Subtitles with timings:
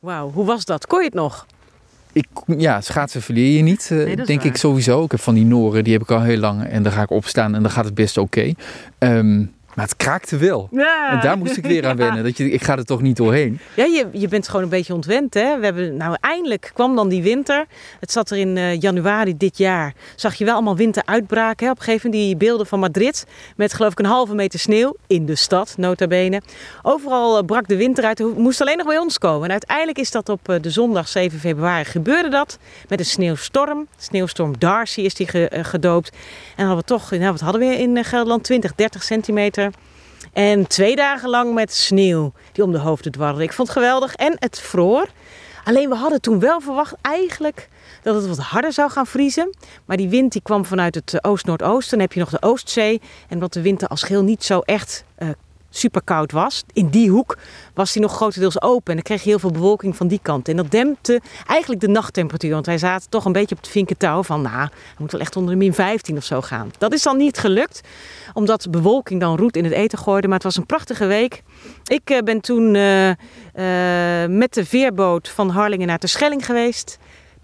[0.00, 0.86] Wauw, hoe was dat?
[0.86, 1.46] Kon je het nog?
[2.12, 5.04] Ik, ja, schaatsen verleer je niet, uh, denk ik sowieso.
[5.04, 6.64] Ik heb van die Noren, die heb ik al heel lang.
[6.64, 8.54] En dan ga ik opstaan en dan gaat het best oké.
[8.98, 9.16] Okay.
[9.18, 10.68] Um, maar het kraakte wel.
[10.70, 11.10] Ja.
[11.10, 12.24] En daar moest ik weer aan wennen.
[12.24, 13.58] Dat je, ik ga er toch niet doorheen.
[13.74, 15.34] Ja, je, je bent gewoon een beetje ontwend.
[15.34, 15.58] Hè?
[15.58, 17.66] We hebben, nou, eindelijk kwam dan die winter.
[18.00, 19.94] Het zat er in uh, januari dit jaar.
[20.16, 21.66] Zag je wel allemaal winter uitbraken.
[21.66, 21.72] Hè?
[21.72, 23.26] Op een gegeven moment die beelden van Madrid.
[23.56, 24.96] Met geloof ik een halve meter sneeuw.
[25.06, 26.42] In de stad, nota bene.
[26.82, 28.18] Overal uh, brak de winter uit.
[28.18, 29.44] Het moest alleen nog bij ons komen.
[29.44, 32.58] En uiteindelijk is dat op uh, de zondag 7 februari gebeurde dat.
[32.88, 33.86] Met een sneeuwstorm.
[33.96, 36.16] Sneeuwstorm Darcy is die ge, gedoopt.
[36.56, 38.44] En hadden we toch, nou, wat hadden we in Gelderland?
[38.44, 39.69] 20, 30 centimeter.
[40.32, 43.42] En twee dagen lang met sneeuw die om de hoofden dwarrelde.
[43.42, 45.08] Ik vond het geweldig en het vroor.
[45.64, 47.68] Alleen we hadden toen wel verwacht eigenlijk
[48.02, 49.56] dat het wat harder zou gaan vriezen.
[49.84, 51.90] Maar die wind die kwam vanuit het eh, oost-noordoosten.
[51.90, 53.00] Dan heb je nog de Oostzee.
[53.28, 55.28] En wat de winter als geheel niet zo echt uh,
[55.70, 56.64] super koud was.
[56.72, 57.38] In die hoek
[57.74, 58.86] was die nog grotendeels open.
[58.86, 60.48] En dan kreeg je heel veel bewolking van die kant.
[60.48, 62.50] En dat dempte eigenlijk de nachttemperatuur.
[62.50, 64.42] Want wij zaten toch een beetje op het vinken touw van...
[64.42, 66.70] nou, het moet wel echt onder de min 15 of zo gaan.
[66.78, 67.80] Dat is dan niet gelukt.
[68.32, 70.26] Omdat de bewolking dan roet in het eten gooide.
[70.26, 71.42] Maar het was een prachtige week.
[71.84, 73.14] Ik uh, ben toen uh, uh,
[74.28, 76.98] met de veerboot van Harlingen naar Terschelling geweest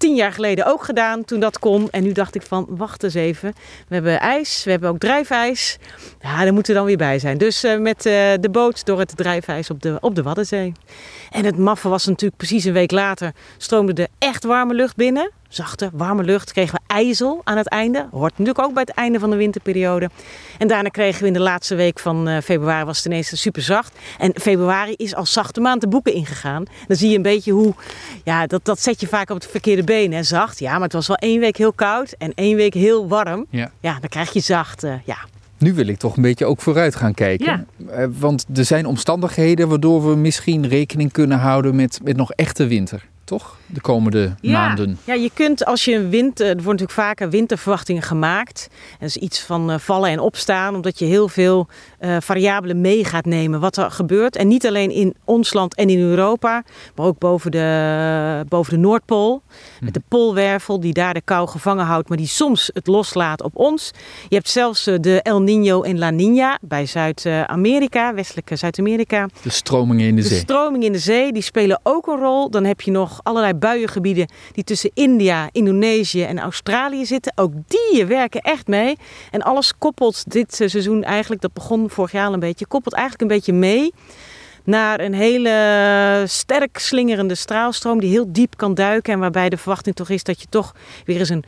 [0.00, 1.90] tien jaar geleden ook gedaan toen dat kon.
[1.90, 3.52] En nu dacht ik van, wacht eens even.
[3.88, 5.78] We hebben ijs, we hebben ook drijfijs.
[6.20, 7.38] Ja, daar moeten we dan weer bij zijn.
[7.38, 10.72] Dus uh, met uh, de boot door het drijfijs op de, op de Waddenzee.
[11.30, 15.30] En het maffe was natuurlijk precies een week later stroomde de echt warme lucht binnen
[15.50, 16.52] zachte, warme lucht.
[16.52, 18.06] Kregen we ijzel aan het einde.
[18.10, 20.10] Hoort natuurlijk ook bij het einde van de winterperiode.
[20.58, 23.62] En daarna kregen we in de laatste week van uh, februari was het ineens super
[23.62, 23.98] zacht.
[24.18, 26.64] En februari is als zachte maand de boeken ingegaan.
[26.86, 27.74] Dan zie je een beetje hoe,
[28.24, 30.12] ja, dat, dat zet je vaak op het verkeerde been.
[30.12, 33.08] En zacht, ja, maar het was wel één week heel koud en één week heel
[33.08, 33.46] warm.
[33.50, 35.16] Ja, ja dan krijg je zacht, uh, ja.
[35.58, 37.66] Nu wil ik toch een beetje ook vooruit gaan kijken.
[37.76, 37.98] Ja.
[37.98, 42.66] Uh, want er zijn omstandigheden waardoor we misschien rekening kunnen houden met, met nog echte
[42.66, 43.56] winter toch?
[43.66, 44.98] De komende maanden.
[45.04, 46.46] Ja, je kunt als je een winter.
[46.46, 48.68] Er worden natuurlijk vaker winterverwachtingen gemaakt.
[48.70, 51.66] En dat is iets van uh, vallen en opstaan, omdat je heel veel
[52.00, 54.36] uh, variabelen mee gaat nemen wat er gebeurt.
[54.36, 56.62] En niet alleen in ons land en in Europa,
[56.94, 59.42] maar ook boven de, boven de Noordpool.
[59.80, 63.56] Met de poolwervel die daar de kou gevangen houdt, maar die soms het loslaat op
[63.56, 63.90] ons.
[64.28, 69.28] Je hebt zelfs uh, de El Niño en La Niña bij Zuid-Amerika, westelijke Zuid-Amerika.
[69.42, 70.36] De stromingen in de, de zee.
[70.36, 72.50] De stromingen in de zee, die spelen ook een rol.
[72.50, 77.32] Dan heb je nog allerlei buiengebieden die tussen India, Indonesië en Australië zitten.
[77.34, 78.96] Ook die werken echt mee.
[79.30, 83.22] En alles koppelt dit seizoen eigenlijk, dat begon vorig jaar al een beetje, koppelt eigenlijk
[83.22, 83.92] een beetje mee
[84.64, 89.12] naar een hele sterk slingerende straalstroom die heel diep kan duiken.
[89.12, 91.44] En waarbij de verwachting toch is dat je toch weer eens een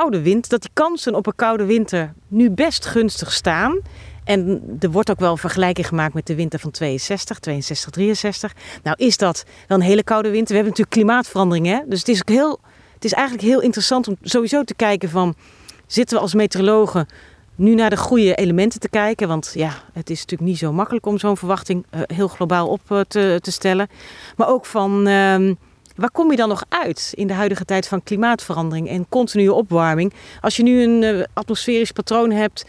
[0.00, 3.80] koude wind, dat die kansen op een koude winter nu best gunstig staan.
[4.24, 8.54] En er wordt ook wel vergelijking gemaakt met de winter van 62, 62, 63.
[8.82, 10.48] Nou is dat wel een hele koude winter.
[10.48, 11.66] We hebben natuurlijk klimaatverandering.
[11.66, 11.80] Hè?
[11.86, 12.60] Dus het is, ook heel,
[12.94, 15.34] het is eigenlijk heel interessant om sowieso te kijken van...
[15.86, 17.06] zitten we als meteorologen
[17.54, 19.28] nu naar de goede elementen te kijken?
[19.28, 22.80] Want ja, het is natuurlijk niet zo makkelijk om zo'n verwachting uh, heel globaal op
[22.90, 23.88] uh, te, te, stellen.
[24.36, 25.08] Maar ook van...
[25.08, 25.54] Uh,
[25.94, 30.12] Waar kom je dan nog uit in de huidige tijd van klimaatverandering en continue opwarming?
[30.40, 32.64] Als je nu een uh, atmosferisch patroon hebt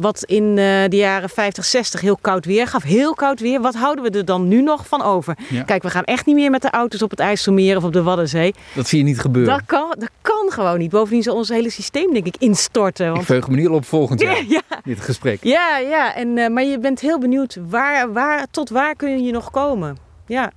[0.00, 0.54] wat in uh,
[0.88, 2.82] de jaren 50, 60 heel koud weer gaf.
[2.82, 3.60] Heel koud weer.
[3.60, 5.36] Wat houden we er dan nu nog van over?
[5.48, 5.62] Ja.
[5.62, 8.02] Kijk, we gaan echt niet meer met de auto's op het IJsselmeer of op de
[8.02, 8.54] Waddenzee.
[8.74, 9.52] Dat zie je niet gebeuren.
[9.52, 10.90] Dat kan, dat kan gewoon niet.
[10.90, 13.06] Bovendien zal ons hele systeem denk ik instorten.
[13.06, 13.20] Want...
[13.20, 15.44] Ik veug me niet al op volgend jaar, ja, dit gesprek.
[15.44, 16.14] Ja, ja.
[16.14, 19.96] En, uh, maar je bent heel benieuwd, waar, waar, tot waar kun je nog komen?
[20.26, 20.52] Ja.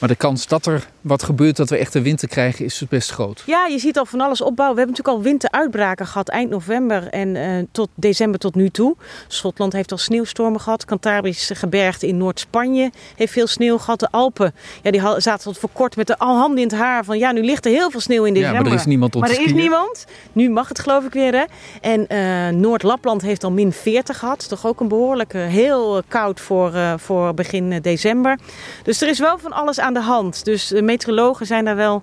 [0.00, 3.10] Maar de kans dat er wat gebeurt, dat we echt een winter krijgen, is best
[3.10, 3.42] groot.
[3.46, 4.76] Ja, je ziet al van alles opbouwen.
[4.76, 8.96] We hebben natuurlijk al winteruitbraken gehad eind november en uh, tot december tot nu toe.
[9.28, 10.84] Schotland heeft al sneeuwstormen gehad.
[10.84, 14.00] Cantabrische gebergte in Noord-Spanje heeft veel sneeuw gehad.
[14.00, 17.18] De Alpen, ja, die zaten tot voor kort met de handen in het haar van
[17.18, 18.58] ja, nu ligt er heel veel sneeuw in december.
[18.58, 20.06] Ja, maar er is niemand om Maar er is niemand.
[20.32, 21.44] Nu mag het geloof ik weer hè.
[21.80, 24.48] En uh, Noord-Lapland heeft al min 40 gehad.
[24.48, 28.38] Toch ook een behoorlijke, heel koud voor, uh, voor begin december.
[28.82, 30.44] Dus er is wel van alles aan de hand.
[30.44, 32.02] Dus de meteorologen zijn daar wel,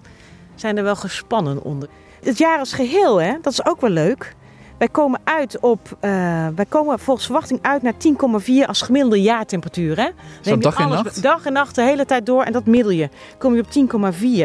[0.56, 1.90] zijn er wel gespannen onder.
[2.24, 4.36] Het jaar als geheel, hè, dat is ook wel leuk.
[4.78, 9.98] Wij komen uit op, uh, wij komen volgens verwachting uit naar 10,4 als gemiddelde jaartemperatuur.
[9.98, 10.10] Hè?
[10.44, 11.22] Neem dag en nacht?
[11.22, 13.10] Dag en nacht de hele tijd door en dat middel je.
[13.38, 13.68] Kom je op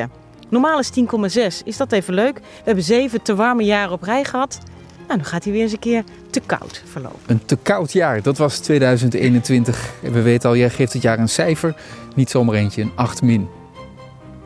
[0.08, 0.10] 10,4.
[0.48, 1.62] Normaal is 10,6.
[1.64, 2.38] Is dat even leuk?
[2.38, 4.58] We hebben zeven te warme jaren op rij gehad.
[5.06, 7.20] Nou, nu gaat hij weer eens een keer te koud verlopen.
[7.26, 9.90] Een te koud jaar, dat was 2021.
[10.00, 11.75] We weten al, jij geeft het jaar een cijfer.
[12.14, 13.49] Niet zomaar eentje, een 8 min.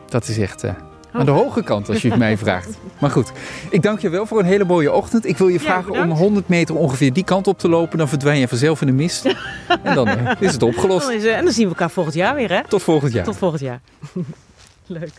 [0.09, 0.71] Dat is echt uh,
[1.11, 2.77] aan de hoge kant als je het mij vraagt.
[2.99, 3.31] Maar goed,
[3.69, 5.25] ik dank je wel voor een hele mooie ochtend.
[5.25, 7.97] Ik wil je vragen ja, om 100 meter ongeveer die kant op te lopen.
[7.97, 9.25] Dan verdwijn je vanzelf in de mist.
[9.83, 11.05] en dan uh, is het opgelost.
[11.05, 12.67] Dan is, uh, en dan zien we elkaar volgend jaar weer, hè?
[12.67, 13.23] Tot volgend jaar.
[13.25, 13.81] Tot volgend jaar.
[14.85, 15.11] Leuk.